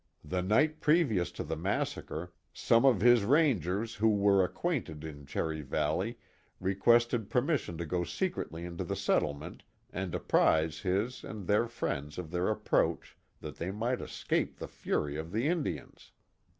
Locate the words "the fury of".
14.57-15.31